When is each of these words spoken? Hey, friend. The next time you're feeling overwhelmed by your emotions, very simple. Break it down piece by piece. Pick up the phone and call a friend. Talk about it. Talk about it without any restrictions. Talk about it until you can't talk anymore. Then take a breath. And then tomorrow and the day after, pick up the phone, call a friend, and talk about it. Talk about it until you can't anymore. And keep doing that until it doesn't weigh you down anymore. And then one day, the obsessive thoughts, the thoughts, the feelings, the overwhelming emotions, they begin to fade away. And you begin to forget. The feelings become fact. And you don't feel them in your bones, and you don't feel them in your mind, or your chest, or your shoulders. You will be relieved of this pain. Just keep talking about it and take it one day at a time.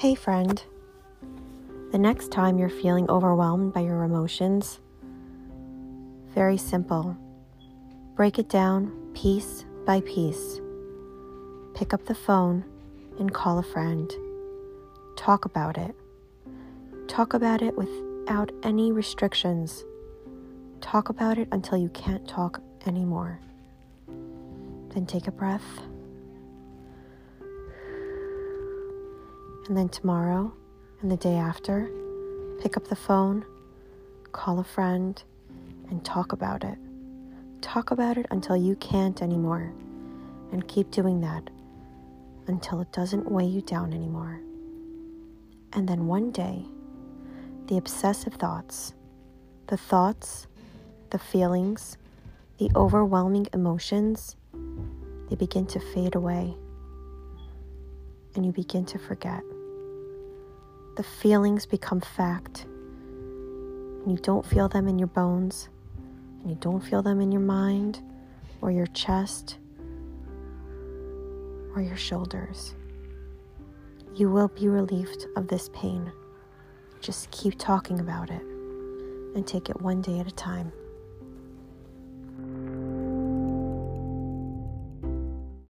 Hey, 0.00 0.14
friend. 0.14 0.62
The 1.92 1.98
next 1.98 2.32
time 2.32 2.58
you're 2.58 2.70
feeling 2.70 3.10
overwhelmed 3.10 3.74
by 3.74 3.80
your 3.80 4.02
emotions, 4.02 4.80
very 6.34 6.56
simple. 6.56 7.14
Break 8.16 8.38
it 8.38 8.48
down 8.48 8.92
piece 9.12 9.66
by 9.84 10.00
piece. 10.00 10.58
Pick 11.74 11.92
up 11.92 12.06
the 12.06 12.14
phone 12.14 12.64
and 13.18 13.34
call 13.34 13.58
a 13.58 13.62
friend. 13.62 14.10
Talk 15.18 15.44
about 15.44 15.76
it. 15.76 15.94
Talk 17.06 17.34
about 17.34 17.60
it 17.60 17.76
without 17.76 18.52
any 18.62 18.92
restrictions. 18.92 19.84
Talk 20.80 21.10
about 21.10 21.36
it 21.36 21.48
until 21.52 21.76
you 21.76 21.90
can't 21.90 22.26
talk 22.26 22.62
anymore. 22.86 23.38
Then 24.94 25.04
take 25.04 25.26
a 25.26 25.30
breath. 25.30 25.82
And 29.70 29.78
then 29.78 29.88
tomorrow 29.88 30.52
and 31.00 31.12
the 31.12 31.16
day 31.16 31.36
after, 31.36 31.88
pick 32.60 32.76
up 32.76 32.88
the 32.88 32.96
phone, 32.96 33.44
call 34.32 34.58
a 34.58 34.64
friend, 34.64 35.22
and 35.88 36.04
talk 36.04 36.32
about 36.32 36.64
it. 36.64 36.76
Talk 37.60 37.92
about 37.92 38.18
it 38.18 38.26
until 38.32 38.56
you 38.56 38.74
can't 38.74 39.22
anymore. 39.22 39.72
And 40.50 40.66
keep 40.66 40.90
doing 40.90 41.20
that 41.20 41.50
until 42.48 42.80
it 42.80 42.90
doesn't 42.90 43.30
weigh 43.30 43.46
you 43.46 43.60
down 43.60 43.94
anymore. 43.94 44.40
And 45.72 45.88
then 45.88 46.08
one 46.08 46.32
day, 46.32 46.64
the 47.68 47.76
obsessive 47.76 48.34
thoughts, 48.34 48.92
the 49.68 49.76
thoughts, 49.76 50.48
the 51.10 51.18
feelings, 51.20 51.96
the 52.58 52.72
overwhelming 52.74 53.46
emotions, 53.52 54.34
they 55.28 55.36
begin 55.36 55.66
to 55.66 55.78
fade 55.78 56.16
away. 56.16 56.56
And 58.34 58.44
you 58.44 58.50
begin 58.50 58.84
to 58.86 58.98
forget. 58.98 59.44
The 61.00 61.04
feelings 61.04 61.64
become 61.64 62.02
fact. 62.02 62.66
And 62.66 64.12
you 64.12 64.18
don't 64.18 64.44
feel 64.44 64.68
them 64.68 64.86
in 64.86 64.98
your 64.98 65.08
bones, 65.08 65.70
and 66.42 66.50
you 66.50 66.56
don't 66.60 66.82
feel 66.82 67.00
them 67.00 67.22
in 67.22 67.32
your 67.32 67.40
mind, 67.40 68.02
or 68.60 68.70
your 68.70 68.86
chest, 68.88 69.56
or 71.74 71.80
your 71.80 71.96
shoulders. 71.96 72.74
You 74.14 74.28
will 74.28 74.48
be 74.48 74.68
relieved 74.68 75.24
of 75.36 75.48
this 75.48 75.70
pain. 75.72 76.12
Just 77.00 77.30
keep 77.30 77.54
talking 77.58 78.00
about 78.00 78.28
it 78.28 78.42
and 79.34 79.46
take 79.46 79.70
it 79.70 79.80
one 79.80 80.02
day 80.02 80.18
at 80.18 80.26
a 80.26 80.34
time. 80.34 80.70